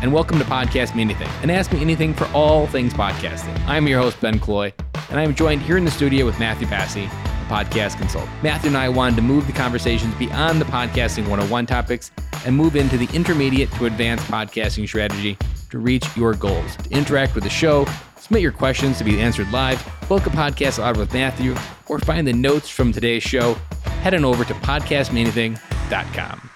[0.00, 3.58] and welcome to Podcast Me Anything, and Ask Me Anything for all things podcasting.
[3.66, 4.72] I'm your host, Ben Cloy,
[5.10, 8.30] and I'm joined here in the studio with Matthew Passy, a podcast consultant.
[8.42, 12.12] Matthew and I wanted to move the conversations beyond the podcasting 101 topics
[12.46, 15.36] and move into the intermediate to advanced podcasting strategy
[15.70, 16.76] to reach your goals.
[16.76, 17.84] To interact with the show,
[18.16, 21.56] submit your questions to be answered live, book a podcast out with Matthew,
[21.88, 23.54] or find the notes from today's show,
[24.02, 26.50] head on over to podcastmeanything.com.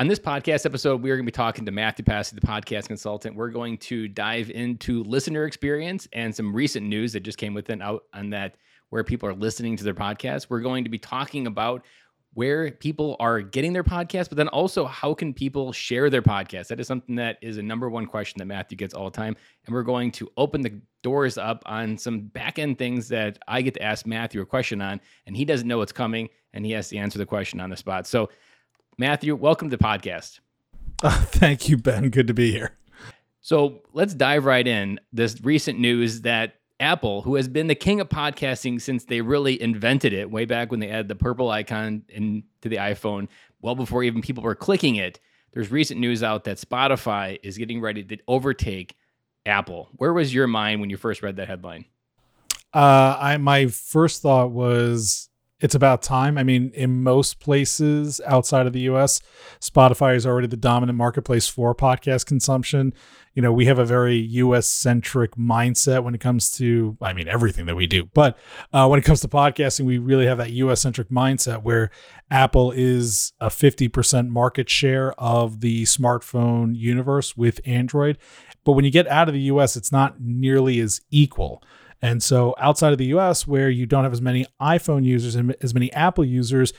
[0.00, 2.88] On this podcast episode, we are going to be talking to Matthew Passy, the podcast
[2.88, 3.36] consultant.
[3.36, 7.80] We're going to dive into listener experience and some recent news that just came within
[7.80, 8.56] out on that
[8.90, 10.48] where people are listening to their podcast.
[10.50, 11.84] We're going to be talking about
[12.32, 16.66] where people are getting their podcast, but then also how can people share their podcast?
[16.66, 19.36] That is something that is a number one question that Matthew gets all the time.
[19.64, 23.62] And we're going to open the doors up on some back end things that I
[23.62, 26.72] get to ask Matthew a question on, and he doesn't know what's coming, and he
[26.72, 28.08] has to answer the question on the spot.
[28.08, 28.28] So
[28.96, 30.38] Matthew, welcome to the podcast.
[31.02, 32.10] Uh, thank you, Ben.
[32.10, 32.76] Good to be here.
[33.40, 35.00] So let's dive right in.
[35.12, 39.60] This recent news that Apple, who has been the king of podcasting since they really
[39.60, 43.28] invented it, way back when they added the purple icon into the iPhone,
[43.60, 45.18] well before even people were clicking it,
[45.52, 48.96] there's recent news out that Spotify is getting ready to overtake
[49.44, 49.88] Apple.
[49.96, 51.84] Where was your mind when you first read that headline?
[52.72, 55.28] Uh, I my first thought was
[55.64, 56.36] it's about time.
[56.36, 59.22] I mean, in most places outside of the US,
[59.62, 62.92] Spotify is already the dominant marketplace for podcast consumption.
[63.32, 67.28] You know, we have a very US centric mindset when it comes to, I mean,
[67.28, 68.04] everything that we do.
[68.12, 68.38] But
[68.74, 71.90] uh, when it comes to podcasting, we really have that US centric mindset where
[72.30, 78.18] Apple is a 50% market share of the smartphone universe with Android.
[78.64, 81.62] But when you get out of the US, it's not nearly as equal.
[82.04, 85.56] And so outside of the US, where you don't have as many iPhone users and
[85.62, 86.74] as many Apple users,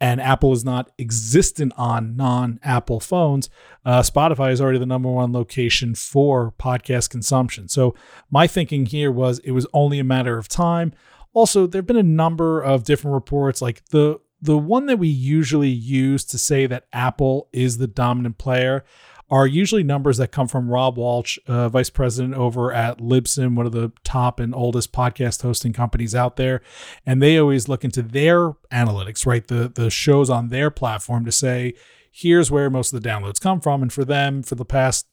[0.00, 3.50] and Apple is not existent on non Apple phones,
[3.84, 7.66] uh, Spotify is already the number one location for podcast consumption.
[7.66, 7.96] So
[8.30, 10.92] my thinking here was it was only a matter of time.
[11.32, 15.08] Also, there have been a number of different reports, like the the one that we
[15.08, 18.84] usually use to say that Apple is the dominant player
[19.28, 23.66] are usually numbers that come from Rob Walsh, uh, vice president over at Libsyn, one
[23.66, 26.62] of the top and oldest podcast hosting companies out there.
[27.04, 29.46] And they always look into their analytics, right?
[29.46, 31.74] The the shows on their platform to say,
[32.10, 33.82] here's where most of the downloads come from.
[33.82, 35.06] And for them, for the past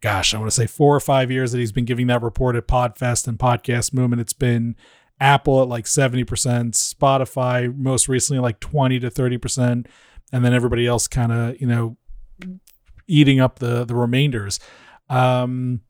[0.00, 2.56] gosh, I want to say four or five years that he's been giving that report
[2.56, 4.20] at Podfest and Podcast Movement.
[4.22, 4.76] It's been
[5.20, 9.86] Apple at like 70%, Spotify most recently like 20 to 30%,
[10.32, 11.96] and then everybody else kind of, you know,
[13.10, 14.60] eating up the the remainders.
[15.08, 15.80] Um,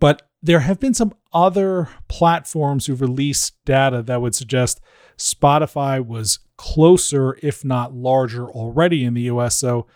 [0.00, 4.80] but there have been some other platforms who've released data that would suggest
[5.16, 9.56] Spotify was closer, if not larger, already in the US.
[9.56, 9.86] So,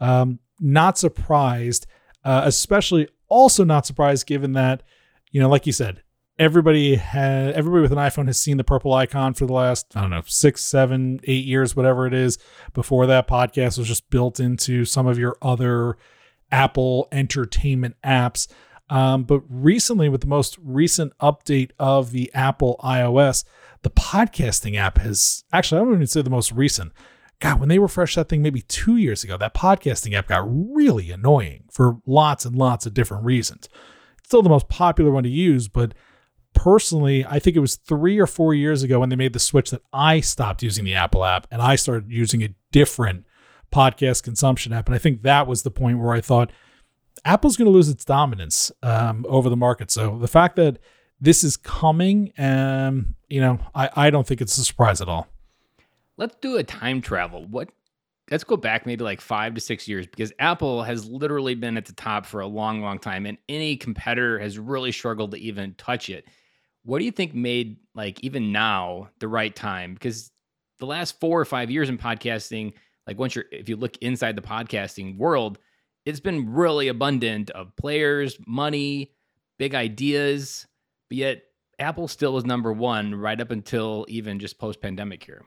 [0.00, 1.86] um, not surprised,
[2.24, 4.82] uh, especially also not surprised given that,
[5.30, 6.02] you know, like you said,
[6.38, 10.02] everybody had everybody with an iPhone has seen the purple icon for the last I
[10.02, 12.38] don't know six, seven, eight years, whatever it is.
[12.74, 15.96] Before that, podcast was just built into some of your other
[16.50, 18.48] Apple entertainment apps.
[18.88, 23.44] Um, but recently, with the most recent update of the Apple iOS,
[23.82, 26.92] the podcasting app has actually I don't even say the most recent.
[27.38, 31.10] God, when they refreshed that thing maybe two years ago, that podcasting app got really
[31.10, 33.68] annoying for lots and lots of different reasons.
[34.18, 35.92] It's still the most popular one to use, but
[36.56, 39.70] personally, I think it was three or four years ago when they made the switch
[39.70, 43.24] that I stopped using the Apple app and I started using a different
[43.72, 44.86] podcast consumption app.
[44.86, 46.50] And I think that was the point where I thought
[47.24, 49.90] Apple's going to lose its dominance um, over the market.
[49.90, 50.78] So the fact that
[51.20, 55.28] this is coming, um, you know, I, I don't think it's a surprise at all.
[56.16, 57.44] Let's do a time travel.
[57.44, 57.68] What
[58.30, 61.84] let's go back maybe like five to six years because Apple has literally been at
[61.84, 65.74] the top for a long, long time, and any competitor has really struggled to even
[65.74, 66.26] touch it.
[66.86, 69.94] What do you think made like even now the right time?
[69.94, 70.30] Because
[70.78, 72.74] the last four or five years in podcasting,
[73.08, 75.58] like once you're if you look inside the podcasting world,
[76.04, 79.10] it's been really abundant of players, money,
[79.58, 80.64] big ideas,
[81.08, 81.42] but yet
[81.80, 85.44] Apple still is number one right up until even just post pandemic here.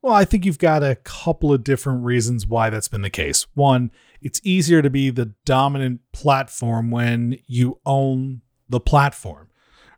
[0.00, 3.46] Well, I think you've got a couple of different reasons why that's been the case.
[3.52, 3.90] One,
[4.22, 8.40] it's easier to be the dominant platform when you own
[8.70, 9.50] the platform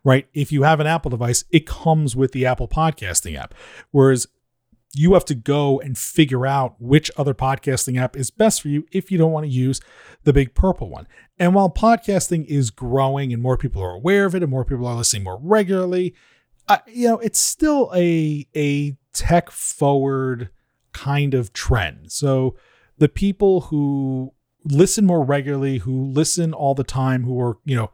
[0.07, 0.29] right?
[0.33, 3.53] If you have an Apple device, it comes with the Apple podcasting app.
[3.91, 4.25] Whereas
[4.93, 8.85] you have to go and figure out which other podcasting app is best for you
[8.93, 9.81] if you don't want to use
[10.23, 11.09] the big purple one.
[11.37, 14.87] And while podcasting is growing and more people are aware of it and more people
[14.87, 16.15] are listening more regularly,
[16.69, 20.51] uh, you know, it's still a a tech forward
[20.93, 22.13] kind of trend.
[22.13, 22.55] So
[22.97, 24.31] the people who
[24.63, 27.91] listen more regularly, who listen all the time, who are, you know,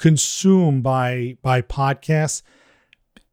[0.00, 2.42] consumed by by podcasts,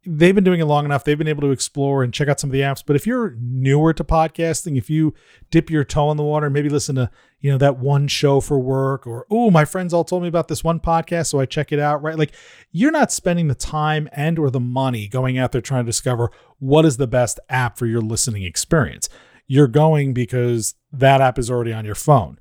[0.06, 1.04] they've been doing it long enough.
[1.04, 2.82] They've been able to explore and check out some of the apps.
[2.86, 5.14] But if you're newer to podcasting, if you
[5.50, 7.10] dip your toe in the water, maybe listen to,
[7.40, 10.48] you know, that one show for work or, oh, my friends all told me about
[10.48, 11.26] this one podcast.
[11.26, 12.18] So I check it out, right?
[12.18, 12.34] Like
[12.70, 16.30] you're not spending the time and or the money going out there trying to discover
[16.58, 19.08] what is the best app for your listening experience.
[19.46, 22.38] You're going because that app is already on your phone.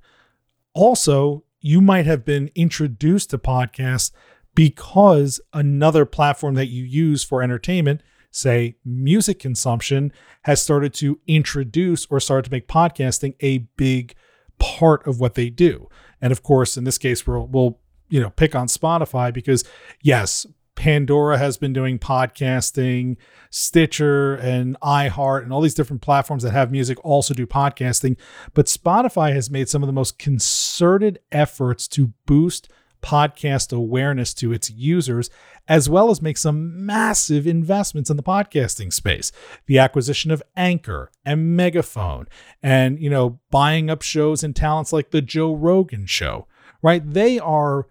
[0.74, 4.12] Also, you might have been introduced to podcasts
[4.56, 12.08] because another platform that you use for entertainment, say music consumption, has started to introduce
[12.10, 14.16] or started to make podcasting a big
[14.60, 15.90] part of what they do.
[16.22, 19.66] And of course, in this case, we'll, we'll you know pick on Spotify because
[20.02, 20.46] yes,
[20.78, 23.18] Pandora has been doing podcasting,
[23.50, 28.16] Stitcher and iHeart and all these different platforms that have music also do podcasting.
[28.54, 32.70] But Spotify has made some of the most concerted efforts to boost
[33.02, 35.30] podcast awareness to its users,
[35.68, 39.32] as well as make some massive investments in the podcasting space.
[39.66, 42.28] The acquisition of Anchor and Megaphone,
[42.62, 46.48] and you know, buying up shows and talents like the Joe Rogan show,
[46.84, 47.02] right?
[47.04, 47.88] They are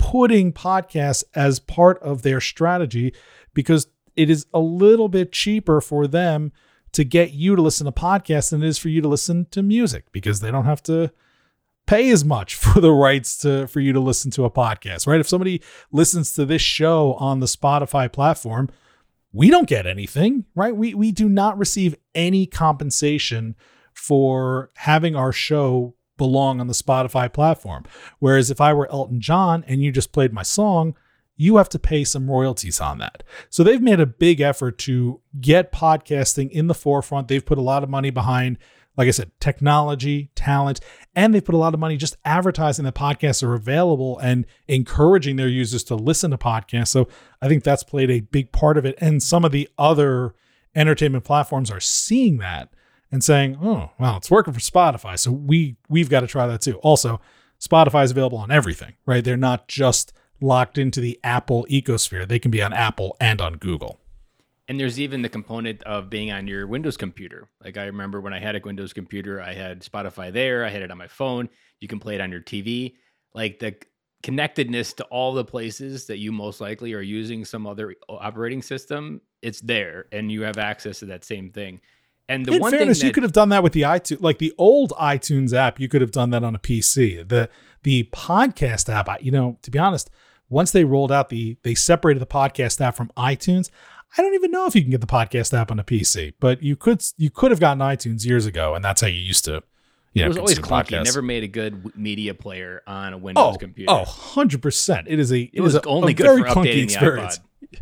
[0.00, 3.12] putting podcasts as part of their strategy
[3.52, 3.86] because
[4.16, 6.52] it is a little bit cheaper for them
[6.92, 9.62] to get you to listen to podcasts than it is for you to listen to
[9.62, 11.12] music because they don't have to
[11.86, 15.20] pay as much for the rights to for you to listen to a podcast, right?
[15.20, 15.62] If somebody
[15.92, 18.70] listens to this show on the Spotify platform,
[19.34, 20.74] we don't get anything, right?
[20.74, 23.54] We we do not receive any compensation
[23.92, 27.84] for having our show belong on the Spotify platform.
[28.18, 30.94] Whereas if I were Elton John and you just played my song,
[31.34, 33.22] you have to pay some royalties on that.
[33.48, 37.28] So they've made a big effort to get podcasting in the forefront.
[37.28, 38.58] They've put a lot of money behind
[38.96, 40.80] like I said, technology, talent,
[41.14, 45.36] and they've put a lot of money just advertising that podcasts are available and encouraging
[45.36, 46.88] their users to listen to podcasts.
[46.88, 47.08] So
[47.40, 48.96] I think that's played a big part of it.
[49.00, 50.34] And some of the other
[50.74, 52.74] entertainment platforms are seeing that
[53.12, 56.60] and saying, "Oh, well, it's working for Spotify, so we we've got to try that
[56.60, 57.20] too." Also,
[57.60, 59.22] Spotify is available on everything, right?
[59.22, 62.26] They're not just locked into the Apple ecosphere.
[62.26, 64.00] They can be on Apple and on Google.
[64.68, 67.48] And there's even the component of being on your Windows computer.
[67.62, 70.82] Like I remember when I had a Windows computer, I had Spotify there, I had
[70.82, 71.48] it on my phone.
[71.80, 72.94] You can play it on your TV.
[73.34, 73.74] Like the
[74.22, 79.20] connectedness to all the places that you most likely are using some other operating system,
[79.42, 81.80] it's there and you have access to that same thing.
[82.30, 84.22] And the In one fairness, thing that, you could have done that with the iTunes,
[84.22, 85.80] like the old iTunes app.
[85.80, 87.28] You could have done that on a PC.
[87.28, 87.50] The
[87.82, 90.10] the podcast app, you know, to be honest,
[90.48, 93.68] once they rolled out the they separated the podcast app from iTunes.
[94.16, 96.62] I don't even know if you can get the podcast app on a PC, but
[96.62, 99.62] you could you could have gotten iTunes years ago, and that's how you used to.
[100.12, 100.84] You know, it was always clunky.
[100.84, 101.04] podcasts.
[101.04, 103.92] Never made a good media player on a Windows oh, computer.
[103.92, 105.04] Oh, 100%.
[105.06, 107.38] It is a it, it was is a, only a good very for clunky experience.
[107.38, 107.80] iPod.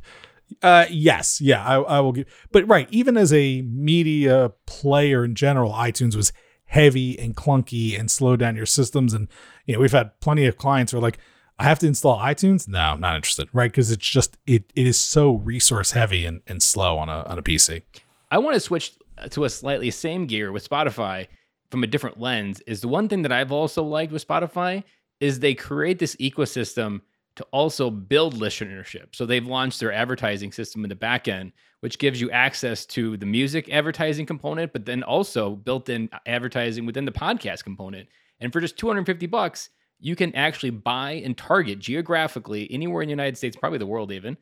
[0.62, 2.26] Uh, yes, yeah, I, I will give.
[2.50, 6.32] But right, even as a media player in general, iTunes was
[6.66, 9.14] heavy and clunky and slowed down your systems.
[9.14, 9.28] And
[9.66, 11.18] you know, we've had plenty of clients who are like,
[11.58, 12.68] I have to install iTunes.
[12.68, 13.70] No, I'm not interested, right?
[13.70, 17.38] Because it's just it it is so resource heavy and, and slow on a on
[17.38, 17.82] a PC.
[18.30, 18.94] I want to switch
[19.30, 21.26] to a slightly same gear with Spotify
[21.70, 22.60] from a different lens.
[22.66, 24.84] Is the one thing that I've also liked with Spotify
[25.20, 27.00] is they create this ecosystem
[27.38, 29.14] to also build listenership.
[29.14, 33.16] So they've launched their advertising system in the back end, which gives you access to
[33.16, 38.08] the music advertising component, but then also built-in advertising within the podcast component.
[38.40, 43.12] And for just 250 bucks, you can actually buy and target geographically anywhere in the
[43.12, 44.36] United States, probably the world even,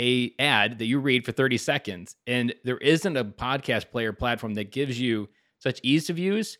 [0.00, 2.16] a ad that you read for 30 seconds.
[2.26, 5.28] And there isn't a podcast player platform that gives you
[5.58, 6.56] such ease of use,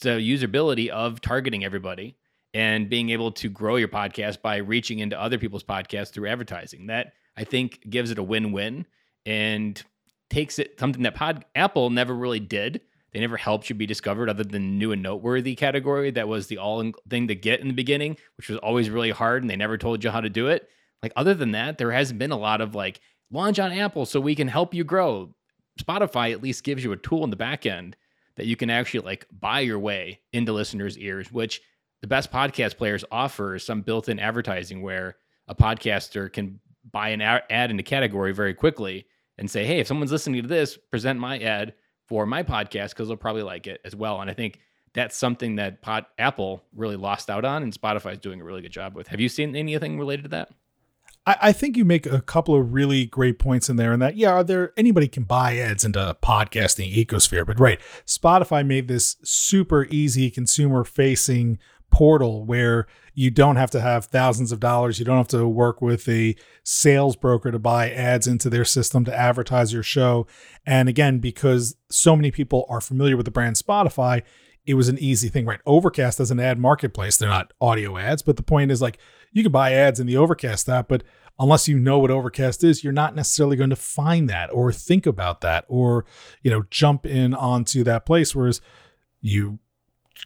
[0.00, 2.16] the usability of targeting everybody
[2.52, 6.86] and being able to grow your podcast by reaching into other people's podcasts through advertising.
[6.86, 8.86] That I think gives it a win-win
[9.24, 9.82] and
[10.28, 12.80] takes it something that Pod Apple never really did.
[13.12, 16.12] They never helped you be discovered other than new and noteworthy category.
[16.12, 19.10] That was the all in thing to get in the beginning, which was always really
[19.10, 20.68] hard and they never told you how to do it.
[21.02, 24.20] Like other than that, there hasn't been a lot of like launch on Apple so
[24.20, 25.34] we can help you grow.
[25.80, 27.96] Spotify at least gives you a tool in the back end
[28.36, 31.60] that you can actually like buy your way into listeners' ears, which
[32.00, 35.16] the best podcast players offer some built-in advertising where
[35.48, 39.06] a podcaster can buy an ad in a category very quickly
[39.38, 41.74] and say, "Hey, if someone's listening to this, present my ad
[42.06, 44.60] for my podcast because they'll probably like it as well." And I think
[44.92, 45.78] that's something that
[46.18, 49.08] Apple really lost out on, and Spotify is doing a really good job with.
[49.08, 50.50] Have you seen anything related to that?
[51.26, 54.16] I, I think you make a couple of really great points in there, and that
[54.16, 58.88] yeah, are there anybody can buy ads into the podcasting ecosphere, but right, Spotify made
[58.88, 61.58] this super easy consumer facing
[61.90, 64.98] portal where you don't have to have thousands of dollars.
[64.98, 69.04] You don't have to work with a sales broker to buy ads into their system
[69.04, 70.26] to advertise your show.
[70.64, 74.22] And again, because so many people are familiar with the brand Spotify,
[74.66, 75.60] it was an easy thing, right?
[75.66, 78.98] Overcast as an ad marketplace, they're not audio ads, but the point is like
[79.32, 81.02] you can buy ads in the Overcast app, but
[81.38, 85.06] unless you know what Overcast is, you're not necessarily going to find that or think
[85.06, 86.04] about that or,
[86.42, 88.34] you know, jump in onto that place.
[88.34, 88.60] Whereas
[89.20, 89.58] you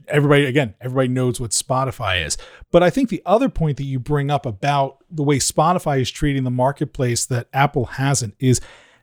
[0.08, 2.36] everybody again everybody knows what spotify is.
[2.70, 6.10] But i think the other point that you bring up about the way spotify is
[6.10, 8.60] treating the marketplace that apple hasn't is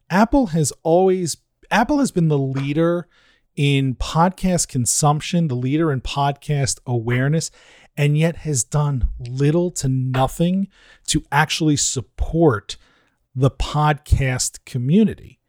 [0.09, 1.37] apple has always
[1.69, 3.07] apple has been the leader
[3.55, 7.51] in podcast consumption the leader in podcast awareness
[7.97, 10.67] and yet has done little to nothing
[11.07, 12.77] to actually support
[13.35, 15.40] the podcast community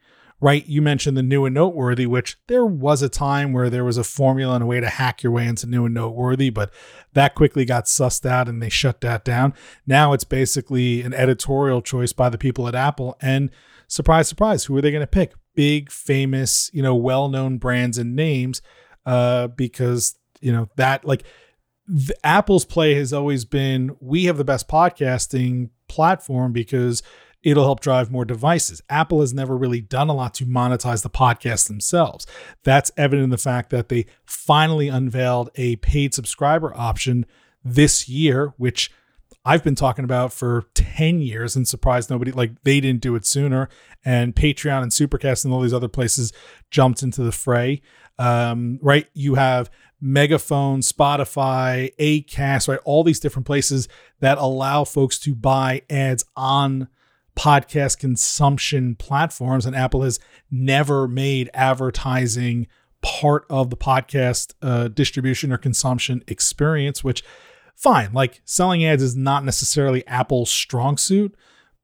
[0.43, 0.67] right?
[0.67, 4.03] You mentioned the new and noteworthy, which there was a time where there was a
[4.03, 6.75] formula and a way to hack your way into new and noteworthy, but
[7.13, 9.55] that quickly got sussed out and they shut that down.
[9.87, 13.17] Now it's basically an editorial choice by the people at Apple.
[13.21, 13.51] And
[13.87, 15.33] surprise, surprise, who are they going to pick?
[15.55, 18.63] Big, famous, you know, well known brands and names,
[19.07, 21.23] uh, because, you know, that like,
[21.87, 27.03] the, Apple's play has always been we have the best podcasting platform because
[27.43, 28.83] it'll help drive more devices.
[28.89, 32.27] Apple has never really done a lot to monetize the podcast themselves.
[32.63, 37.27] That's evident in the fact that they finally unveiled a paid subscriber option
[37.65, 38.91] this year, which
[39.45, 43.27] I've been talking about for 10 years and surprised nobody like they didn't do it
[43.27, 43.69] sooner.
[44.05, 46.33] And Patreon and Supercast and all these other places
[46.71, 47.83] jumped into the fray.
[48.19, 49.07] Um, right?
[49.15, 49.71] You have
[50.01, 52.79] Megaphone, Spotify, Acast, right?
[52.85, 53.89] All these different places
[54.21, 56.89] that allow folks to buy ads on
[57.37, 60.19] podcast consumption platforms, and Apple has
[60.51, 62.67] never made advertising
[63.03, 67.23] part of the podcast uh, distribution or consumption experience, which
[67.77, 71.35] fine, like selling ads is not necessarily Apple's strong suit,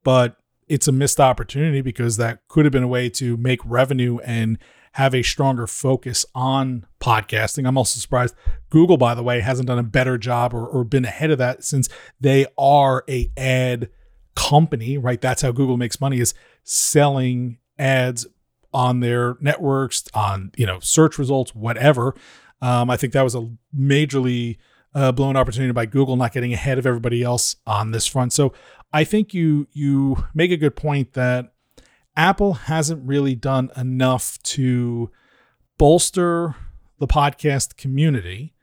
[0.05, 0.37] but
[0.69, 4.59] it's a missed opportunity because that could have been a way to make revenue and
[4.93, 7.67] have a stronger focus on podcasting.
[7.67, 8.35] I'm also surprised
[8.71, 11.65] Google, by the way, hasn't done a better job or, or been ahead of that
[11.65, 11.89] since
[12.21, 13.91] they are a ad
[14.39, 15.21] company, right?
[15.21, 18.25] That's how Google makes money is selling ads
[18.73, 22.15] on their networks, on you know search results, whatever.
[22.63, 24.59] Um, I think that was a majorly
[24.95, 28.33] uh, blown opportunity by Google not getting ahead of everybody else on this front.
[28.33, 28.53] So
[28.93, 31.53] I think you you make a good point that
[32.17, 35.11] Apple hasn't really done enough to
[35.79, 36.55] bolster
[37.01, 38.55] the podcast community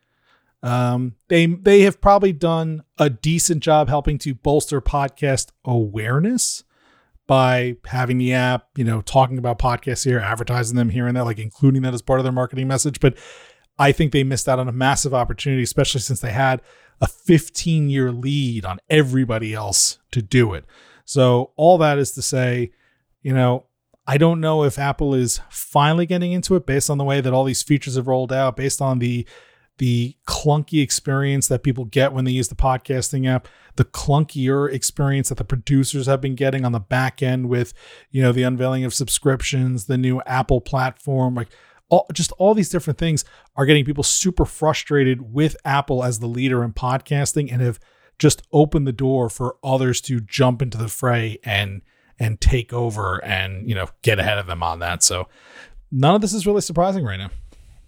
[0.65, 6.63] um, they they have probably done a decent job helping to bolster podcast awareness
[7.27, 11.23] by having the app, you know, talking about podcasts here, advertising them here and there,
[11.23, 12.99] like including that as part of their marketing message.
[12.99, 13.15] But
[13.77, 16.61] I think they missed out on a massive opportunity, especially since they had
[16.99, 20.65] a 15 year lead on everybody else to do it.
[21.03, 22.71] So all that is to say,
[23.21, 23.65] you know,
[24.07, 27.33] I don't know if Apple is finally getting into it based on the way that
[27.33, 29.27] all these features have rolled out, based on the
[29.77, 35.29] the clunky experience that people get when they use the podcasting app, the clunkier experience
[35.29, 37.73] that the producers have been getting on the back end with,
[38.09, 41.49] you know, the unveiling of subscriptions, the new Apple platform, like
[41.89, 46.27] all, just all these different things are getting people super frustrated with Apple as the
[46.27, 47.79] leader in podcasting and have
[48.17, 51.81] just opened the door for others to jump into the fray and
[52.17, 55.03] and take over and, you know, get ahead of them on that.
[55.03, 55.27] So
[55.91, 57.29] none of this is really surprising right now.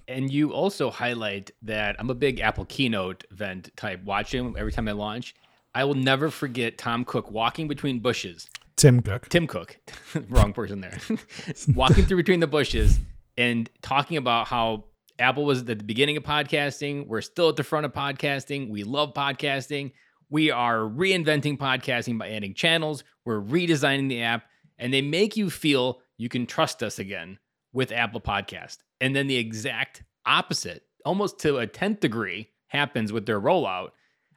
[0.08, 4.88] And you also highlight that I'm a big Apple keynote event type watching every time
[4.88, 5.36] I launch.
[5.76, 8.50] I will never forget Tom Cook walking between bushes.
[8.78, 9.28] Tim Cook.
[9.30, 9.78] Tim Cook.
[10.30, 10.98] Wrong person there.
[11.76, 13.00] walking through between the bushes
[13.38, 14.86] and talking about how
[15.20, 17.08] Apple was at the beginning of podcasting.
[17.08, 18.70] We're still at the front of podcasting.
[18.70, 19.92] We love podcasting.
[20.30, 23.04] We are reinventing podcasting by adding channels.
[23.26, 24.46] We're redesigning the app,
[24.78, 27.40] and they make you feel you can trust us again
[27.78, 28.78] with Apple Podcast.
[29.00, 33.90] And then the exact opposite, almost to a 10th degree, happens with their rollout.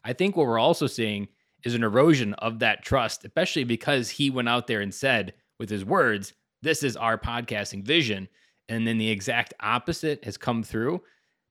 [0.05, 1.27] I think what we're also seeing
[1.65, 5.71] is an erosion of that trust, especially because he went out there and said with
[5.71, 8.29] his words, This is our podcasting vision.
[8.69, 11.01] And then the exact opposite has come through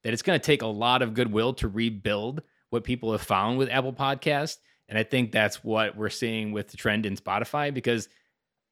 [0.04, 3.58] that it's going to take a lot of goodwill to rebuild what people have found
[3.58, 4.58] with Apple Podcast.
[4.88, 8.10] And I think that's what we're seeing with the trend in Spotify because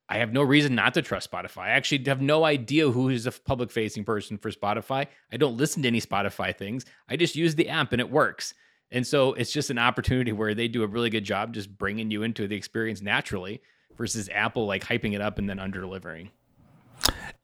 [0.09, 1.63] I have no reason not to trust Spotify.
[1.63, 5.07] I actually have no idea who is a public facing person for Spotify.
[5.31, 6.85] I don't listen to any Spotify things.
[7.09, 8.53] I just use the app and it works.
[8.89, 12.09] And so it's just an opportunity where they do a really good job just bringing
[12.09, 13.61] you into the experience naturally
[13.97, 16.31] versus Apple like hyping it up and then under delivering.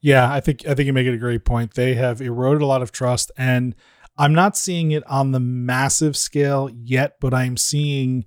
[0.00, 1.74] Yeah, I think I think you make it a great point.
[1.74, 3.74] They have eroded a lot of trust and
[4.16, 8.24] I'm not seeing it on the massive scale yet, but I'm seeing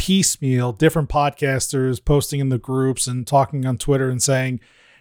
[0.00, 4.58] piecemeal different podcasters posting in the groups and talking on Twitter and saying,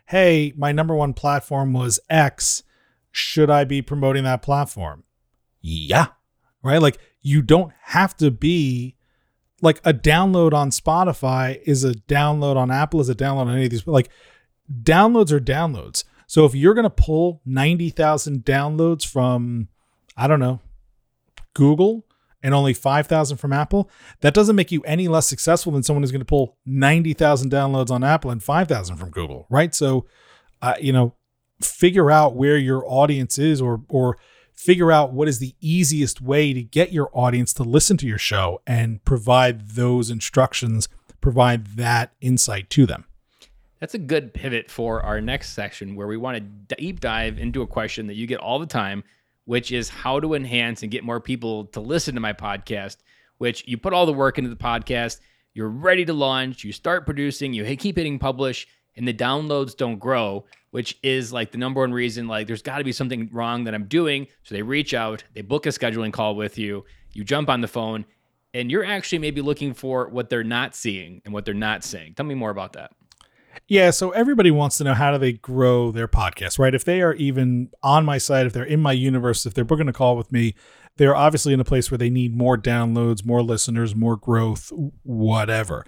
[0.07, 2.63] "Hey, my number one platform was X.
[3.09, 5.05] Should I be promoting that platform?"
[5.61, 6.07] Yeah.
[6.61, 6.81] Right?
[6.81, 8.97] Like you don't have to be
[9.61, 13.65] like a download on Spotify is a download on Apple is a download on any
[13.65, 14.09] of these like
[14.83, 16.03] downloads are downloads.
[16.27, 19.69] So if you're going to pull 90,000 downloads from
[20.17, 20.59] I don't know,
[21.53, 22.05] Google
[22.41, 23.89] and only 5,000 from Apple,
[24.21, 27.91] that doesn't make you any less successful than someone who's going to pull 90,000 downloads
[27.91, 29.73] on Apple and 5,000 from Google, right?
[29.75, 30.05] So,
[30.61, 31.15] uh, you know,
[31.61, 34.17] figure out where your audience is or or
[34.53, 38.17] figure out what is the easiest way to get your audience to listen to your
[38.17, 40.89] show and provide those instructions,
[41.21, 43.05] provide that insight to them.
[43.79, 47.61] That's a good pivot for our next section where we want to deep dive into
[47.61, 49.05] a question that you get all the time,
[49.49, 52.97] which is how to enhance and get more people to listen to my podcast.
[53.39, 55.21] Which you put all the work into the podcast,
[55.55, 59.97] you're ready to launch, you start producing, you keep hitting publish, and the downloads don't
[59.97, 62.27] grow, which is like the number one reason.
[62.27, 64.27] Like, there's got to be something wrong that I'm doing.
[64.43, 67.67] So they reach out, they book a scheduling call with you, you jump on the
[67.67, 68.05] phone,
[68.53, 72.13] and you're actually maybe looking for what they're not seeing and what they're not saying.
[72.13, 72.91] Tell me more about that.
[73.67, 76.73] Yeah, so everybody wants to know how do they grow their podcast, right?
[76.73, 79.87] If they are even on my site, if they're in my universe, if they're booking
[79.87, 80.55] a call with me,
[80.97, 84.71] they're obviously in a place where they need more downloads, more listeners, more growth,
[85.03, 85.85] whatever.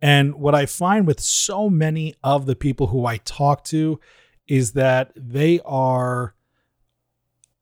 [0.00, 4.00] And what I find with so many of the people who I talk to
[4.46, 6.34] is that they are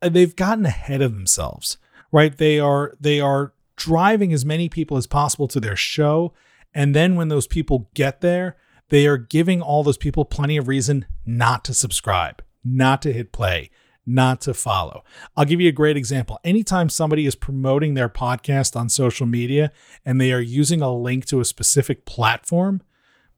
[0.00, 1.78] they've gotten ahead of themselves,
[2.11, 2.37] right?
[2.37, 6.33] They are they are driving as many people as possible to their show,
[6.75, 8.57] and then when those people get there,
[8.93, 13.33] they are giving all those people plenty of reason not to subscribe, not to hit
[13.33, 13.71] play,
[14.05, 15.03] not to follow.
[15.35, 16.39] I'll give you a great example.
[16.45, 19.73] Anytime somebody is promoting their podcast on social media
[20.05, 22.83] and they are using a link to a specific platform,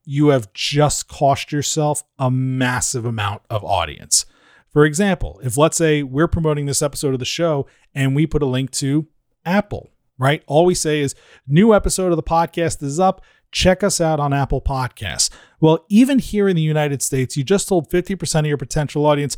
[0.04, 4.26] you have just cost yourself a massive amount of audience.
[4.72, 8.42] For example, if let's say we're promoting this episode of the show and we put
[8.42, 9.06] a link to
[9.44, 10.42] Apple, right?
[10.48, 11.14] All we say is
[11.46, 13.22] new episode of the podcast is up
[13.54, 15.30] check us out on Apple Podcasts.
[15.60, 19.36] Well, even here in the United States, you just told 50% of your potential audience,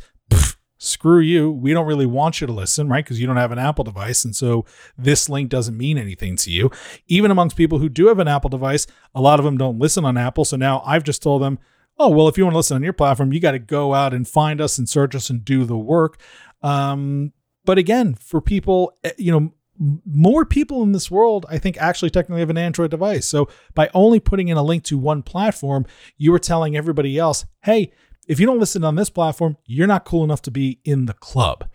[0.79, 1.51] screw you.
[1.51, 3.05] We don't really want you to listen, right?
[3.05, 4.25] Because you don't have an Apple device.
[4.25, 4.65] And so
[4.97, 6.71] this link doesn't mean anything to you.
[7.07, 10.03] Even amongst people who do have an Apple device, a lot of them don't listen
[10.03, 10.43] on Apple.
[10.43, 11.59] So now I've just told them,
[11.99, 14.13] oh, well, if you want to listen on your platform, you got to go out
[14.13, 16.19] and find us and search us and do the work.
[16.63, 17.33] Um,
[17.65, 22.09] but again, for people, eh, you know, more people in this world, I think, actually
[22.09, 23.27] technically have an Android device.
[23.27, 25.85] So by only putting in a link to one platform,
[26.17, 27.91] you are telling everybody else, hey,
[28.27, 31.13] if you don't listen on this platform, you're not cool enough to be in the
[31.13, 31.69] club.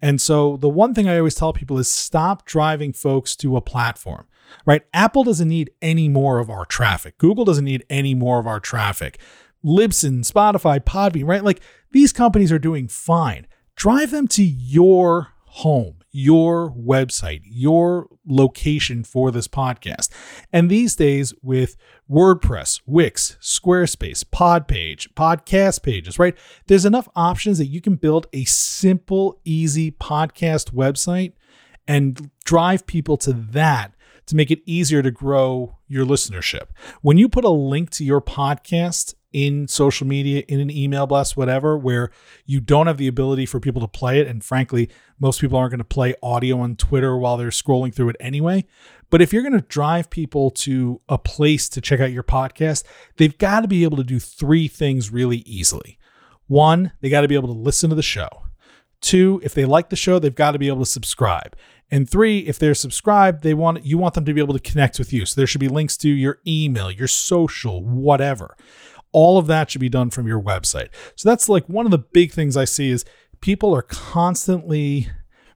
[0.00, 3.62] And so the one thing I always tell people is stop driving folks to a
[3.62, 4.26] platform,
[4.64, 4.82] right?
[4.92, 7.18] Apple doesn't need any more of our traffic.
[7.18, 9.18] Google doesn't need any more of our traffic.
[9.64, 11.42] Libsyn, Spotify, Podbean, right?
[11.42, 13.46] Like these companies are doing fine.
[13.74, 20.08] Drive them to your home your website, your location for this podcast.
[20.50, 21.76] And these days, with
[22.10, 26.34] WordPress, Wix, Squarespace, Podpage, podcast pages, right?
[26.68, 31.34] There's enough options that you can build a simple, easy podcast website
[31.86, 33.92] and drive people to that
[34.24, 36.68] to make it easier to grow your listenership.
[37.02, 41.36] When you put a link to your podcast in social media, in an email blast,
[41.36, 42.10] whatever, where
[42.44, 44.26] you don't have the ability for people to play it.
[44.26, 48.10] And frankly, most people aren't going to play audio on Twitter while they're scrolling through
[48.10, 48.64] it anyway.
[49.10, 52.84] But if you're going to drive people to a place to check out your podcast,
[53.16, 55.98] they've got to be able to do three things really easily.
[56.46, 58.28] One, they got to be able to listen to the show.
[59.00, 61.56] Two, if they like the show, they've got to be able to subscribe.
[61.90, 64.98] And three, if they're subscribed, they want you want them to be able to connect
[64.98, 65.24] with you.
[65.24, 68.56] So there should be links to your email, your social, whatever
[69.16, 70.90] all of that should be done from your website.
[71.14, 73.06] So that's like one of the big things I see is
[73.40, 75.08] people are constantly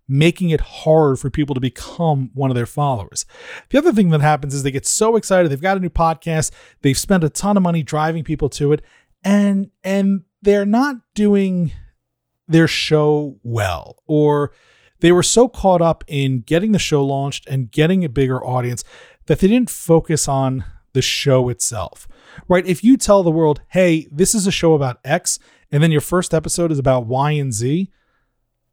[0.08, 3.26] making it hard for people to become one of their followers.
[3.68, 6.52] The other thing that happens is they get so excited, they've got a new podcast,
[6.80, 8.80] they've spent a ton of money driving people to it,
[9.22, 11.72] and and they're not doing
[12.48, 14.52] their show well or
[15.00, 18.84] they were so caught up in getting the show launched and getting a bigger audience
[19.26, 22.08] that they didn't focus on the show itself,
[22.48, 22.66] right?
[22.66, 25.38] If you tell the world, hey, this is a show about X,
[25.70, 27.90] and then your first episode is about Y and Z,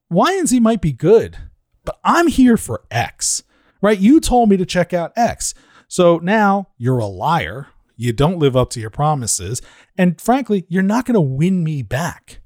[0.10, 1.38] Y and Z might be good,
[1.86, 3.44] but I'm here for X,
[3.82, 4.00] right?
[4.00, 5.54] You told me to check out X.
[5.88, 7.68] So now you're a liar.
[7.96, 9.62] You don't live up to your promises.
[9.98, 12.42] And frankly, you're not going to win me back,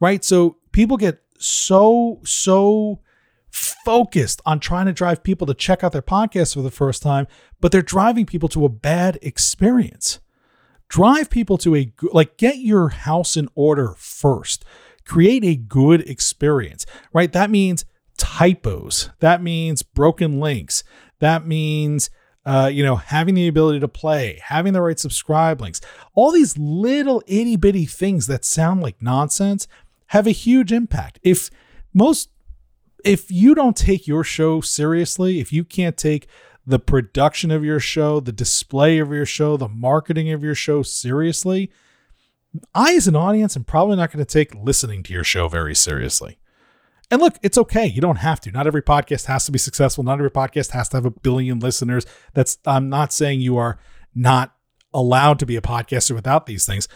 [0.00, 0.24] right?
[0.24, 3.00] So people get so, so
[3.50, 7.26] focused on trying to drive people to check out their podcast for the first time,
[7.60, 10.20] but they're driving people to a bad experience.
[10.88, 14.64] Drive people to a like get your house in order first.
[15.04, 17.32] Create a good experience, right?
[17.32, 17.84] That means
[18.16, 19.10] typos.
[19.20, 20.84] That means broken links.
[21.18, 22.10] That means
[22.46, 25.80] uh, you know, having the ability to play, having the right subscribe links,
[26.14, 29.66] all these little itty bitty things that sound like nonsense
[30.06, 31.18] have a huge impact.
[31.24, 31.50] If
[31.92, 32.30] most
[33.04, 36.28] if you don't take your show seriously, if you can't take
[36.66, 40.82] the production of your show, the display of your show, the marketing of your show
[40.82, 41.70] seriously,
[42.74, 45.74] I, as an audience, am probably not going to take listening to your show very
[45.74, 46.38] seriously.
[47.10, 47.86] And look, it's okay.
[47.86, 48.50] You don't have to.
[48.50, 50.02] Not every podcast has to be successful.
[50.02, 52.04] Not every podcast has to have a billion listeners.
[52.34, 53.78] That's I'm not saying you are
[54.14, 54.54] not
[54.92, 56.88] allowed to be a podcaster without these things.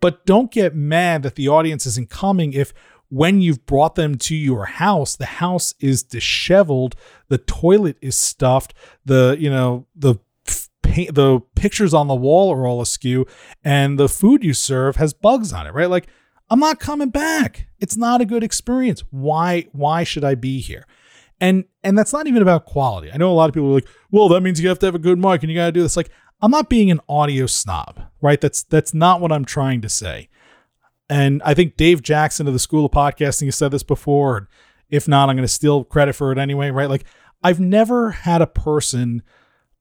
[0.00, 2.74] But don't get mad that the audience isn't coming if
[3.10, 6.94] when you've brought them to your house, the house is disheveled,
[7.28, 8.72] the toilet is stuffed,
[9.04, 10.16] the you know the
[10.82, 13.26] paint, the pictures on the wall are all askew,
[13.62, 15.74] and the food you serve has bugs on it.
[15.74, 15.90] Right?
[15.90, 16.06] Like
[16.48, 17.68] I'm not coming back.
[17.78, 19.02] It's not a good experience.
[19.10, 19.66] Why?
[19.72, 20.86] Why should I be here?
[21.40, 23.10] And and that's not even about quality.
[23.12, 24.94] I know a lot of people are like, well, that means you have to have
[24.94, 25.96] a good mic and you got to do this.
[25.96, 26.10] Like,
[26.42, 28.40] I'm not being an audio snob, right?
[28.40, 30.28] That's that's not what I'm trying to say.
[31.10, 34.48] And I think Dave Jackson of the School of Podcasting has said this before.
[34.88, 36.88] If not, I'm going to steal credit for it anyway, right?
[36.88, 37.04] Like,
[37.42, 39.22] I've never had a person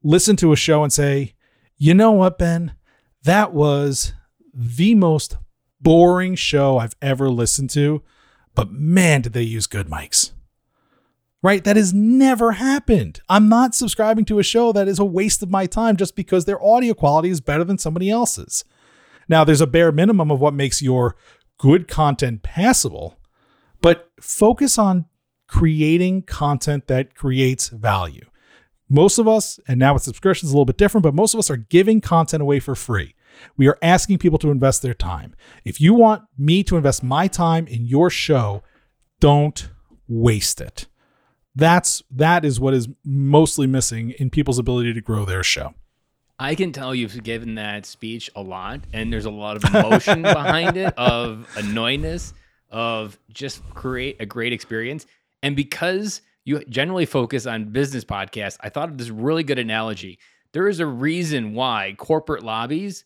[0.02, 1.36] listen to a show and say,
[1.78, 2.74] you know what, Ben?
[3.24, 4.14] That was
[4.56, 5.38] the most
[5.80, 8.02] boring show I've ever listened to.
[8.56, 10.32] But man, did they use good mics.
[11.44, 11.64] Right?
[11.64, 13.22] That has never happened.
[13.30, 16.46] I'm not subscribing to a show that is a waste of my time just because
[16.46, 18.66] their audio quality is better than somebody else's.
[19.30, 21.16] Now, there's a bare minimum of what makes your
[21.60, 23.20] good content passable,
[23.82, 25.06] but focus on
[25.48, 28.26] creating content that creates value.
[28.90, 31.50] Most of us, and now with subscriptions, a little bit different, but most of us
[31.50, 33.14] are giving content away for free.
[33.56, 35.36] We are asking people to invest their time.
[35.64, 38.64] If you want me to invest my time in your show,
[39.20, 39.70] don't
[40.08, 40.88] waste it.
[41.56, 45.74] That's that is what is mostly missing in people's ability to grow their show.
[46.42, 50.22] I can tell you've given that speech a lot, and there's a lot of emotion
[50.22, 52.32] behind it, of annoyingness,
[52.70, 55.06] of just create a great experience.
[55.44, 60.18] And because you generally focus on business podcasts, I thought of this really good analogy.
[60.54, 63.04] There is a reason why corporate lobbies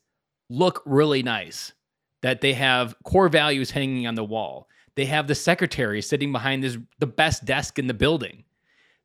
[0.48, 1.74] look really nice,
[2.22, 4.70] that they have core values hanging on the wall.
[4.96, 8.44] They have the secretary sitting behind this the best desk in the building.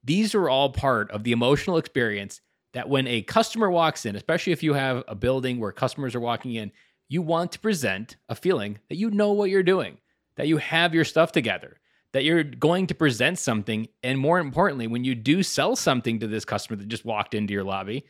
[0.05, 4.52] These are all part of the emotional experience that when a customer walks in, especially
[4.52, 6.70] if you have a building where customers are walking in,
[7.09, 9.98] you want to present a feeling that you know what you're doing,
[10.37, 11.78] that you have your stuff together,
[12.12, 13.88] that you're going to present something.
[14.02, 17.54] And more importantly, when you do sell something to this customer that just walked into
[17.54, 18.04] your lobby,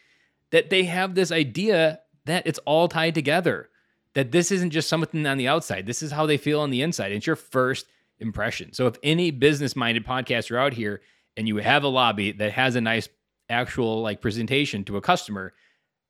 [0.51, 3.69] that they have this idea that it's all tied together,
[4.15, 5.87] that this isn't just something on the outside.
[5.87, 7.13] This is how they feel on the inside.
[7.13, 7.87] It's your first
[8.19, 8.73] impression.
[8.73, 11.01] So if any business minded podcaster out here
[11.37, 13.09] and you have a lobby that has a nice
[13.49, 15.55] actual like presentation to a customer,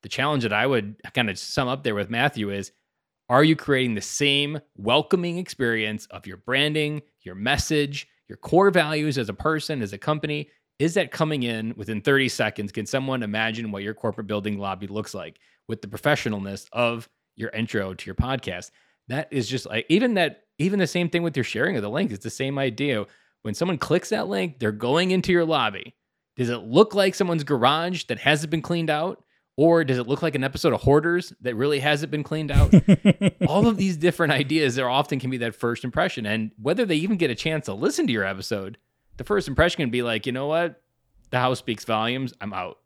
[0.03, 2.72] the challenge that I would kind of sum up there with Matthew is
[3.29, 9.18] are you creating the same welcoming experience of your branding, your message, your core values
[9.18, 10.48] as a person, as a company?
[10.79, 12.72] Is that coming in within 30 seconds?
[12.72, 17.51] Can someone imagine what your corporate building lobby looks like with the professionalness of your
[17.51, 18.70] intro to your podcast?
[19.09, 21.90] That is just like even that, even the same thing with your sharing of the
[21.90, 22.12] link.
[22.12, 23.05] It's the same idea.
[23.42, 25.94] When someone clicks that link, they're going into your lobby
[26.38, 29.22] does it look like someone's garage that hasn't been cleaned out?
[29.57, 32.72] Or does it look like an episode of Hoarders that really hasn't been cleaned out?
[33.48, 36.27] All of these different ideas, there often can be that first impression.
[36.27, 38.79] And whether they even get a chance to listen to your episode,
[39.16, 40.81] the first impression can be like, you know what?
[41.31, 42.33] The house speaks volumes.
[42.40, 42.79] I'm out.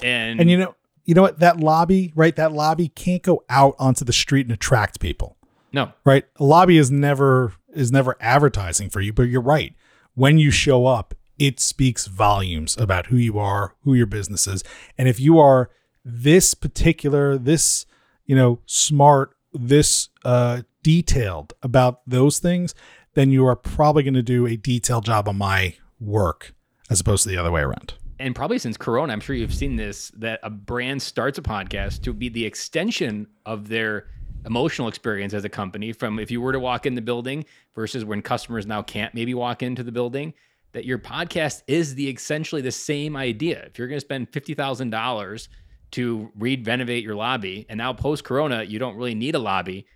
[0.00, 1.40] And and you know, you know what?
[1.40, 2.36] That lobby, right?
[2.36, 5.36] That lobby can't go out onto the street and attract people.
[5.72, 5.92] No.
[6.04, 6.24] Right?
[6.36, 9.74] A lobby is never is never advertising for you, but you're right.
[10.14, 14.62] When you show up, it speaks volumes about who you are, who your business is.
[14.96, 15.70] And if you are
[16.04, 17.84] this particular, this,
[18.26, 22.76] you know, smart, this uh, detailed about those things,
[23.14, 26.54] then you are probably going to do a detailed job on my work
[26.88, 27.94] as opposed to the other way around.
[28.20, 32.02] And probably since Corona, I'm sure you've seen this that a brand starts a podcast
[32.02, 34.06] to be the extension of their
[34.46, 38.04] emotional experience as a company from if you were to walk in the building versus
[38.04, 40.32] when customers now can't maybe walk into the building
[40.72, 43.64] that your podcast is the essentially the same idea.
[43.66, 45.48] If you're going to spend fifty thousand dollars
[45.92, 49.86] to re renovate your lobby, and now post Corona, you don't really need a lobby.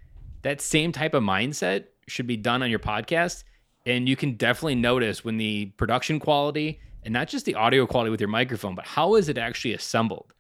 [0.43, 3.45] That same type of mindset should be done on your podcast,
[3.85, 8.11] and you can definitely notice when the production quality and not just the audio quality
[8.11, 10.33] with your microphone, but how is it actually assembled?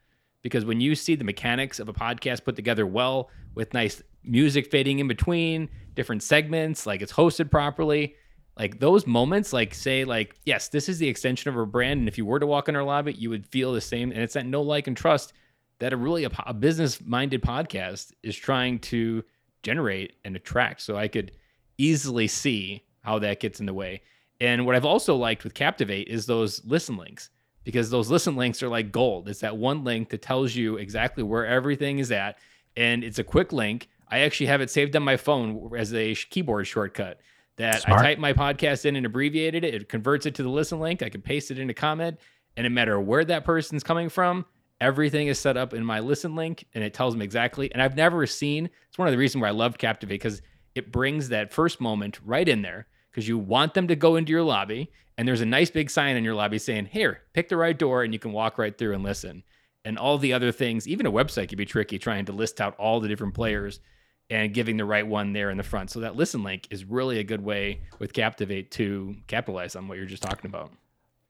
[0.42, 4.70] Because when you see the mechanics of a podcast put together well with nice music
[4.70, 8.16] fading in between, different segments, like it's hosted properly,
[8.58, 12.00] like those moments, like say, like, yes, this is the extension of our brand.
[12.00, 14.10] And if you were to walk in our lobby, you would feel the same.
[14.10, 15.34] And it's that no like and trust
[15.78, 19.22] that a really a, a business minded podcast is trying to
[19.62, 20.80] generate and attract.
[20.80, 21.32] So I could
[21.76, 24.02] easily see how that gets in the way.
[24.40, 27.30] And what I've also liked with Captivate is those listen links
[27.62, 29.28] because those listen links are like gold.
[29.28, 32.38] It's that one link that tells you exactly where everything is at.
[32.74, 33.88] And it's a quick link.
[34.08, 37.20] I actually have it saved on my phone as a keyboard shortcut
[37.56, 38.00] that Smart.
[38.00, 39.74] I type my podcast in and abbreviated it.
[39.74, 41.02] It converts it to the listen link.
[41.02, 42.18] I can paste it in a comment.
[42.56, 44.46] And no matter where that person's coming from,
[44.80, 47.72] everything is set up in my listen link and it tells them exactly.
[47.72, 50.42] And I've never seen, it's one of the reasons why I love Captivate because
[50.74, 54.32] it brings that first moment right in there because you want them to go into
[54.32, 57.56] your lobby and there's a nice big sign in your lobby saying, Here, pick the
[57.56, 59.42] right door and you can walk right through and listen.
[59.84, 62.76] And all the other things, even a website could be tricky trying to list out
[62.76, 63.80] all the different players
[64.28, 65.90] and giving the right one there in the front.
[65.90, 69.98] So that listen link is really a good way with Captivate to capitalize on what
[69.98, 70.72] you're just talking about.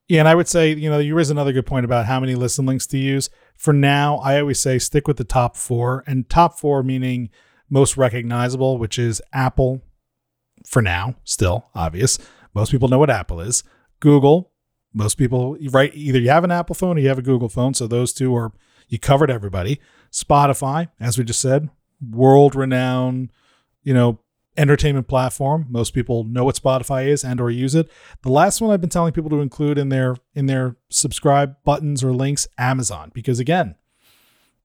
[0.08, 2.36] Yeah, and I would say, you know, you raise another good point about how many
[2.36, 3.28] listen links to use.
[3.56, 7.28] For now, I always say stick with the top four, and top four meaning
[7.68, 9.82] most recognizable, which is Apple,
[10.64, 12.18] for now, still obvious.
[12.54, 13.64] Most people know what Apple is.
[13.98, 14.52] Google,
[14.94, 15.92] most people, right?
[15.92, 17.74] Either you have an Apple phone or you have a Google phone.
[17.74, 18.52] So those two are,
[18.88, 19.80] you covered everybody.
[20.12, 21.68] Spotify, as we just said,
[22.00, 23.30] world renowned,
[23.82, 24.20] you know,
[24.56, 25.66] entertainment platform.
[25.68, 27.90] Most people know what Spotify is and or use it.
[28.22, 32.02] The last one I've been telling people to include in their in their subscribe buttons
[32.02, 33.74] or links, Amazon, because again,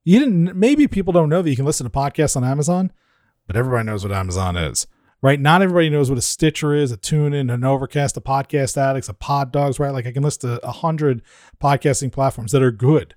[0.04, 2.92] you didn't maybe people don't know that you can listen to podcasts on Amazon,
[3.48, 4.88] but everybody knows what Amazon is
[5.22, 5.40] right?
[5.40, 9.14] Not everybody knows what a Stitcher is, a TuneIn, an Overcast, a Podcast Addicts, a
[9.14, 9.94] Pod Dogs, right?
[9.94, 11.22] Like I can list a, a hundred
[11.62, 13.16] podcasting platforms that are good,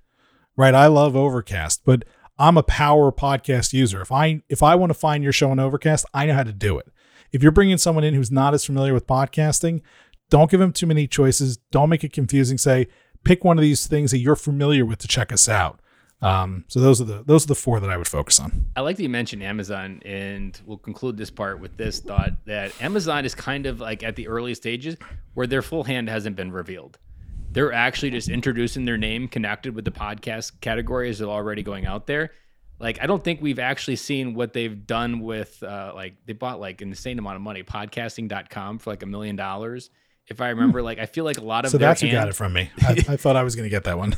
[0.57, 0.75] right?
[0.75, 2.05] I love Overcast, but
[2.39, 4.01] I'm a power podcast user.
[4.01, 6.53] If I if I want to find your show on Overcast, I know how to
[6.53, 6.89] do it.
[7.33, 9.83] If you're bringing someone in who's not as familiar with podcasting,
[10.31, 11.59] don't give them too many choices.
[11.71, 12.59] Don't make it confusing.
[12.59, 12.89] Say
[13.23, 15.81] pick one of these things that you're familiar with to check us out.
[16.23, 18.67] Um, so those are the those are the four that I would focus on.
[18.75, 22.73] I like that you mentioned Amazon, and we'll conclude this part with this thought that
[22.83, 24.97] Amazon is kind of like at the early stages
[25.35, 26.99] where their full hand hasn't been revealed.
[27.55, 32.07] They're actually just introducing their name connected with the podcast categories they're already going out
[32.07, 32.33] there.
[32.79, 36.61] Like I don't think we've actually seen what they've done with uh, like they bought
[36.61, 39.91] like an insane amount of money, podcasting.com for like a million dollars
[40.27, 42.29] if I remember, like I feel like a lot of so that's hand, who got
[42.29, 42.71] it from me.
[42.83, 44.11] I, I thought I was going to get that one.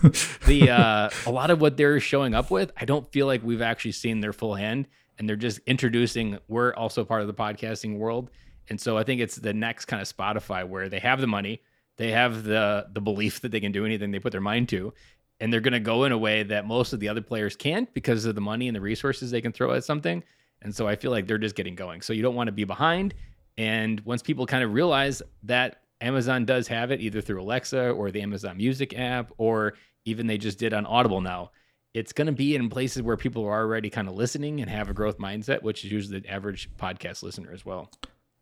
[0.46, 3.62] the uh, a lot of what they're showing up with, I don't feel like we've
[3.62, 4.86] actually seen their full hand,
[5.18, 6.38] and they're just introducing.
[6.48, 8.30] We're also part of the podcasting world,
[8.68, 11.60] and so I think it's the next kind of Spotify where they have the money,
[11.96, 14.92] they have the the belief that they can do anything they put their mind to,
[15.40, 17.92] and they're going to go in a way that most of the other players can't
[17.94, 20.22] because of the money and the resources they can throw at something.
[20.62, 22.00] And so I feel like they're just getting going.
[22.00, 23.14] So you don't want to be behind.
[23.58, 28.10] And once people kind of realize that Amazon does have it either through Alexa or
[28.10, 31.50] the Amazon Music app, or even they just did on Audible now.
[31.94, 34.90] It's going to be in places where people are already kind of listening and have
[34.90, 37.90] a growth mindset, which is usually the average podcast listener as well.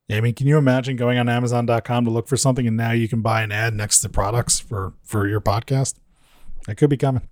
[0.09, 2.93] Yeah, I mean, can you imagine going on Amazon.com to look for something and now
[2.93, 5.95] you can buy an ad next to products for for your podcast?
[6.67, 7.29] That could be coming.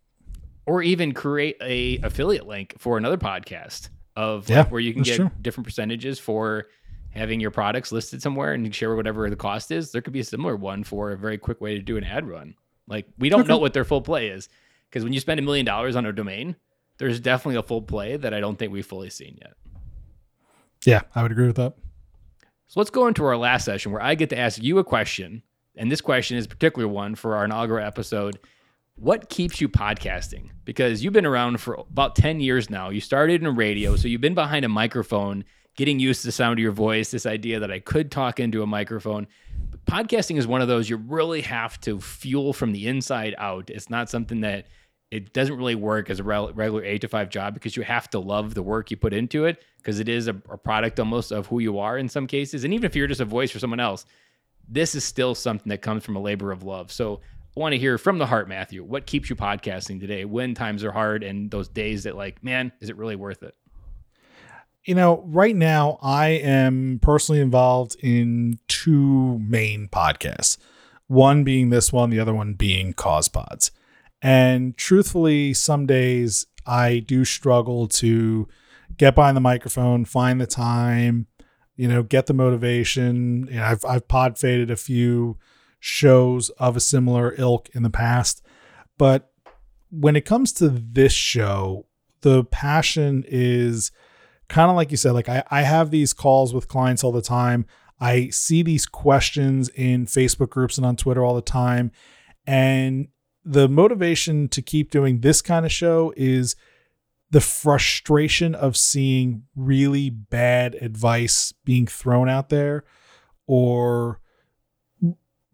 [0.64, 5.02] Or even create a affiliate link for another podcast of yeah, like where you can
[5.02, 5.30] get true.
[5.40, 6.68] different percentages for
[7.10, 10.24] having your products listed somewhere and share whatever the cost is, there could be a
[10.24, 12.54] similar one for a very quick way to do an ad run.
[12.88, 13.48] Like we don't okay.
[13.48, 14.48] know what their full play is
[14.88, 16.56] because when you spend a million dollars on a domain,
[16.98, 19.54] there's definitely a full play that I don't think we've fully seen yet.
[20.84, 21.74] Yeah, I would agree with that.
[22.72, 25.42] So let's go into our last session where I get to ask you a question.
[25.76, 28.38] And this question is a particular one for our inaugural episode.
[28.94, 30.48] What keeps you podcasting?
[30.64, 32.88] Because you've been around for about 10 years now.
[32.88, 35.44] You started in radio, so you've been behind a microphone
[35.76, 38.62] getting used to the sound of your voice, this idea that I could talk into
[38.62, 39.26] a microphone.
[39.70, 43.68] But podcasting is one of those you really have to fuel from the inside out.
[43.68, 44.68] It's not something that
[45.12, 48.18] it doesn't really work as a regular eight to five job because you have to
[48.18, 51.46] love the work you put into it because it is a, a product almost of
[51.46, 52.64] who you are in some cases.
[52.64, 54.06] And even if you're just a voice for someone else,
[54.66, 56.90] this is still something that comes from a labor of love.
[56.90, 57.20] So
[57.54, 58.82] I want to hear from the heart, Matthew.
[58.82, 62.72] What keeps you podcasting today when times are hard and those days that, like, man,
[62.80, 63.54] is it really worth it?
[64.84, 70.58] you know, right now I am personally involved in two main podcasts.
[71.06, 73.70] One being this one, the other one being Cause Pods.
[74.22, 78.48] And truthfully, some days I do struggle to
[78.96, 81.26] get behind the microphone, find the time,
[81.76, 83.48] you know, get the motivation.
[83.50, 85.38] You know, I've I've pod faded a few
[85.80, 88.42] shows of a similar ilk in the past,
[88.96, 89.32] but
[89.90, 91.86] when it comes to this show,
[92.22, 93.90] the passion is
[94.48, 97.20] kind of like you said, like I, I have these calls with clients all the
[97.20, 97.66] time.
[98.00, 101.92] I see these questions in Facebook groups and on Twitter all the time.
[102.46, 103.08] And
[103.44, 106.54] the motivation to keep doing this kind of show is
[107.30, 112.84] the frustration of seeing really bad advice being thrown out there
[113.46, 114.20] or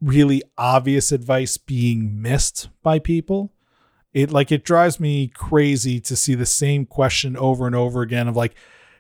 [0.01, 3.53] really obvious advice being missed by people.
[4.13, 8.27] It like it drives me crazy to see the same question over and over again
[8.27, 8.55] of like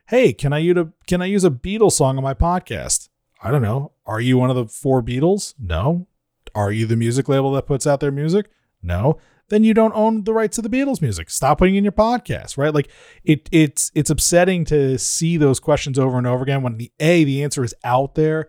[0.08, 3.08] hey can i use a can i use a beatles song on my podcast?
[3.42, 3.92] I don't know.
[4.06, 5.54] Are you one of the four beatles?
[5.58, 6.06] No.
[6.54, 8.50] Are you the music label that puts out their music
[8.82, 9.18] no?
[9.48, 11.30] Then you don't own the rights to the beatles music.
[11.30, 12.74] Stop putting in your podcast right?
[12.74, 12.90] Like
[13.24, 17.24] it it's it's upsetting to see those questions over and over again when the a
[17.24, 18.48] the answer is out there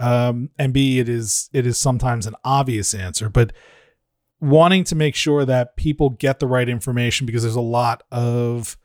[0.00, 3.28] um and b it is it is sometimes an obvious answer.
[3.28, 3.52] But
[4.40, 8.76] wanting to make sure that people get the right information because there's a lot of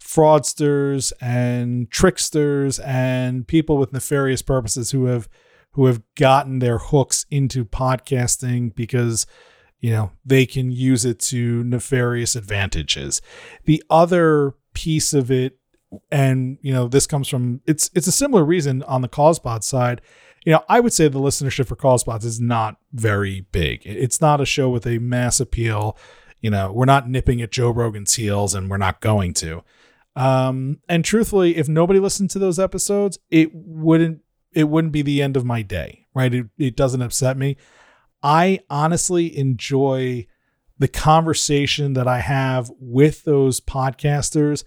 [0.00, 5.28] fraudsters and tricksters and people with nefarious purposes who have
[5.72, 9.26] who have gotten their hooks into podcasting because
[9.80, 13.20] you know they can use it to nefarious advantages
[13.64, 15.58] the other piece of it
[16.10, 20.00] and you know this comes from it's it's a similar reason on the causepod side
[20.44, 23.82] you know, I would say the listenership for Cause Pods is not very big.
[23.84, 25.96] It's not a show with a mass appeal.
[26.40, 29.62] You know, we're not nipping at Joe Rogan's heels and we're not going to.
[30.16, 34.20] Um, and truthfully, if nobody listened to those episodes, it wouldn't
[34.52, 36.32] it wouldn't be the end of my day, right?
[36.32, 37.56] It, it doesn't upset me.
[38.22, 40.26] I honestly enjoy
[40.78, 44.64] the conversation that I have with those podcasters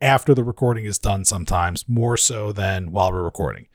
[0.00, 3.66] after the recording is done sometimes more so than while we're recording.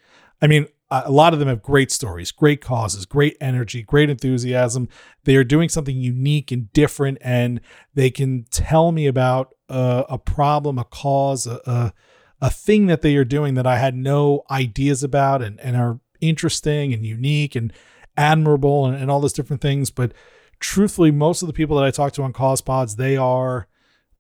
[0.41, 4.87] I mean, a lot of them have great stories, great causes, great energy, great enthusiasm.
[5.23, 7.59] They are doing something unique and different, and
[7.93, 11.93] they can tell me about a, problem, a cause, a, a,
[12.41, 15.99] a thing that they are doing that I had no ideas about, and and are
[16.21, 17.73] interesting and unique and
[18.17, 19.89] admirable, and, and all those different things.
[19.89, 20.13] But
[20.59, 23.67] truthfully, most of the people that I talk to on Cause Pods, they are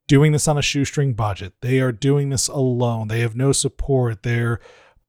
[0.07, 1.53] doing this on a shoestring budget.
[1.61, 3.07] They are doing this alone.
[3.07, 4.23] They have no support.
[4.23, 4.59] They're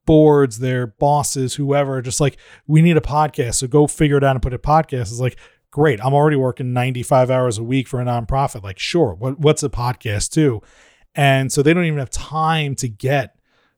[0.05, 3.55] boards, their bosses, whoever, just like, we need a podcast.
[3.55, 5.01] So go figure it out and put a podcast.
[5.01, 5.37] It's like,
[5.69, 6.03] great.
[6.03, 8.63] I'm already working 95 hours a week for a nonprofit.
[8.63, 10.61] Like, sure, what, what's a podcast too?
[11.13, 13.35] And so they don't even have time to get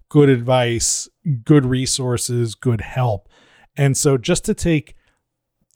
[0.07, 1.09] good advice,
[1.43, 3.27] good resources, good help.
[3.75, 4.95] And so just to take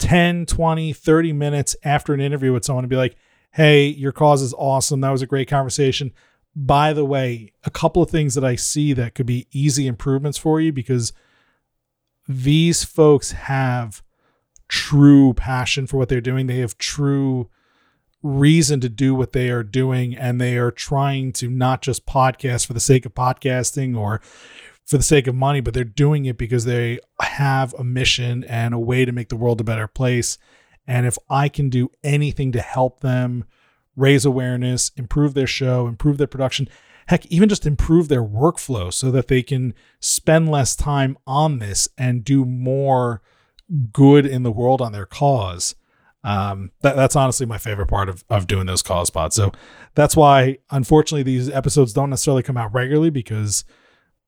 [0.04, 3.16] 10, 20, 30 minutes after an interview with someone and be like,
[3.52, 5.02] hey, your cause is awesome.
[5.02, 6.12] That was a great conversation
[6.56, 10.38] by the way, a couple of things that I see that could be easy improvements
[10.38, 11.14] for you because
[12.28, 14.04] these folks have
[14.68, 16.48] true passion for what they're doing.
[16.48, 17.50] They have true
[18.22, 22.66] reason to do what they are doing and they are trying to not just podcast
[22.66, 24.22] for the sake of podcasting or
[24.86, 28.74] for the sake of money, but they're doing it because they have a mission and
[28.74, 30.38] a way to make the world a better place.
[30.86, 33.46] And if I can do anything to help them
[33.96, 36.68] raise awareness, improve their show, improve their production,
[37.08, 41.88] heck, even just improve their workflow so that they can spend less time on this
[41.98, 43.22] and do more
[43.92, 45.76] good in the world on their cause.
[46.26, 49.36] Um, that, that's honestly my favorite part of, of doing those cause pods.
[49.36, 49.52] So
[49.96, 53.66] that's why, unfortunately, these episodes don't necessarily come out regularly because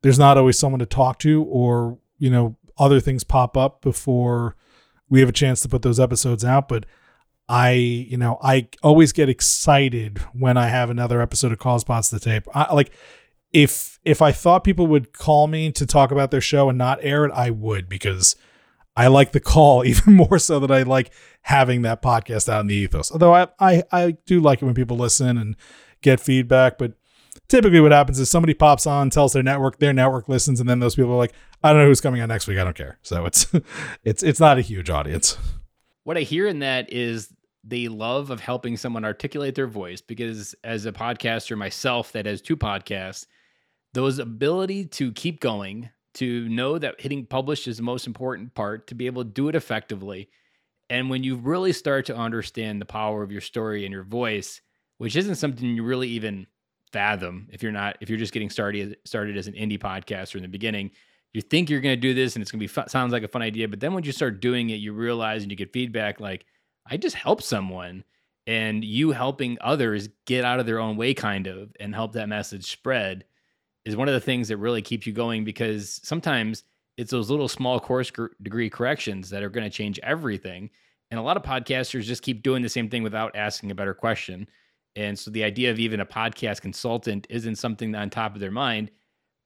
[0.06, 4.56] there's not always someone to talk to or, you know, other things pop up before
[5.10, 6.70] we have a chance to put those episodes out.
[6.70, 6.86] But
[7.50, 12.12] I, you know, I always get excited when I have another episode of Cause Pods
[12.12, 12.44] to tape.
[12.54, 12.91] I, like
[13.52, 17.00] if if I thought people would call me to talk about their show and not
[17.02, 18.36] air it, I would because
[18.96, 22.68] I like the call even more so than I like having that podcast out in
[22.68, 23.12] the ethos.
[23.12, 25.56] Although I, I I do like it when people listen and
[26.04, 26.94] get feedback, but
[27.47, 30.79] typically what happens is somebody pops on, tells their network, their network listens, and then
[30.79, 31.33] those people are like,
[31.63, 32.58] I don't know who's coming on next week.
[32.58, 33.00] I don't care.
[33.02, 33.48] So it's
[34.04, 35.37] it's it's not a huge audience
[36.06, 37.33] what I hear in that is
[37.63, 42.41] the love of helping someone articulate their voice because as a podcaster myself that has
[42.41, 43.25] two podcasts,
[43.93, 48.87] those ability to keep going, to know that hitting publish is the most important part,
[48.87, 50.29] to be able to do it effectively.
[50.91, 54.62] And when you really start to understand the power of your story and your voice,
[55.00, 56.46] which isn't something you really even
[56.96, 60.41] fathom if you're not if you're just getting started started as an indie podcaster in
[60.41, 60.91] the beginning,
[61.33, 63.27] you think you're going to do this and it's going to be sounds like a
[63.27, 66.21] fun idea, but then when you start doing it, you realize and you get feedback
[66.21, 66.46] like,
[66.89, 68.06] I just helped someone
[68.48, 72.29] and you helping others get out of their own way kind of and help that
[72.29, 73.25] message spread
[73.83, 76.63] is one of the things that really keeps you going because sometimes
[76.96, 78.10] it's those little small course
[78.41, 80.69] degree corrections that are going to change everything
[81.12, 83.93] and a lot of podcasters just keep doing the same thing without asking a better
[83.93, 84.48] question
[84.96, 88.52] and so the idea of even a podcast consultant isn't something on top of their
[88.52, 88.91] mind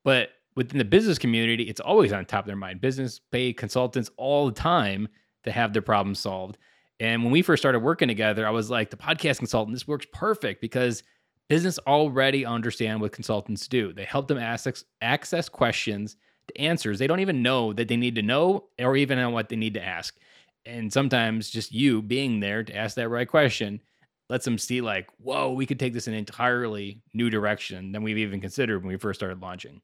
[0.04, 4.10] but within the business community it's always on top of their mind business pay consultants
[4.18, 5.08] all the time
[5.44, 6.58] to have their problems solved
[7.00, 10.06] and when we first started working together, I was like, the podcast consultant, this works
[10.12, 11.04] perfect because
[11.48, 13.94] business already understand what consultants do.
[13.94, 18.16] They help them access, access questions to answers they don't even know that they need
[18.16, 20.18] to know or even know what they need to ask.
[20.66, 23.82] And sometimes just you being there to ask that right question
[24.30, 28.04] lets them see like, whoa, we could take this in an entirely new direction than
[28.04, 29.82] we've even considered when we first started launching.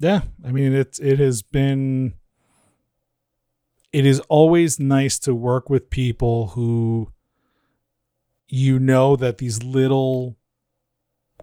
[0.00, 2.14] Yeah, I mean it's it has been
[3.92, 7.12] it is always nice to work with people who
[8.48, 10.36] you know that these little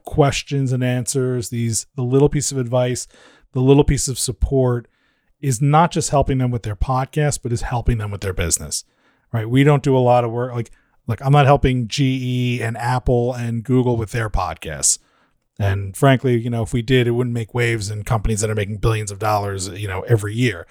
[0.04, 3.08] questions and answers, these the little piece of advice,
[3.54, 4.88] the little piece of support
[5.40, 8.84] is not just helping them with their podcast, but is helping them with their business.
[9.32, 9.50] Right?
[9.50, 10.72] We don't do a lot of work like
[11.08, 15.00] like I'm not helping GE and Apple and Google with their podcasts.
[15.60, 18.56] And frankly, you know, if we did, it wouldn't make waves in companies that are
[18.56, 20.66] making billions of dollars, you know, every year.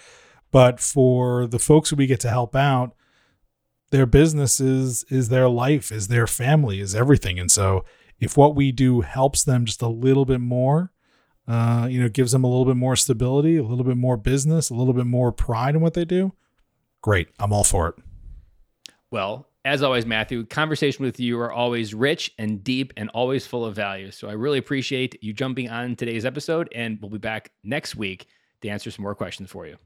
[0.51, 2.95] But for the folks who we get to help out,
[3.91, 7.39] their business is is their life, is their family, is everything.
[7.39, 7.85] And so
[8.19, 10.93] if what we do helps them just a little bit more,
[11.49, 14.71] uh, you know, gives them a little bit more stability, a little bit more business,
[14.71, 16.33] a little bit more pride in what they do,
[17.01, 17.29] great.
[17.39, 17.95] I'm all for it.
[19.11, 23.65] Well, as always, Matthew, conversation with you are always rich and deep and always full
[23.65, 24.11] of value.
[24.11, 28.27] So I really appreciate you jumping on today's episode, and we'll be back next week
[28.63, 29.77] to answer some more questions for you.